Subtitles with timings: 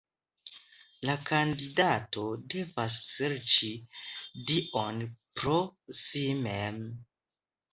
[1.09, 2.23] La kandidato
[2.55, 3.71] devas serĉi
[4.49, 5.05] Dion
[5.43, 5.61] pro
[6.01, 6.83] si mem.